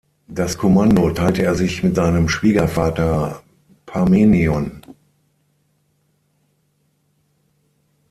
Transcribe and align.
Das 0.27 0.57
Kommando 0.57 1.11
teilte 1.11 1.43
er 1.43 1.53
sich 1.53 1.83
mit 1.83 1.95
seinem 1.95 2.27
Schwiegervater 2.27 3.43
Parmenion. 3.85 4.81